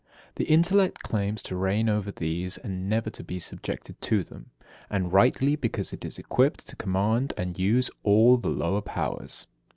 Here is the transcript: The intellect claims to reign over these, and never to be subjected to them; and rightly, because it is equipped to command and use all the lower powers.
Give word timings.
The 0.37 0.45
intellect 0.45 1.03
claims 1.03 1.43
to 1.43 1.55
reign 1.55 1.87
over 1.87 2.09
these, 2.11 2.57
and 2.57 2.89
never 2.89 3.11
to 3.11 3.23
be 3.23 3.37
subjected 3.37 4.01
to 4.01 4.23
them; 4.23 4.49
and 4.89 5.13
rightly, 5.13 5.55
because 5.55 5.93
it 5.93 6.03
is 6.03 6.17
equipped 6.17 6.65
to 6.69 6.75
command 6.75 7.33
and 7.37 7.59
use 7.59 7.91
all 8.01 8.37
the 8.37 8.49
lower 8.49 8.81
powers. 8.81 9.45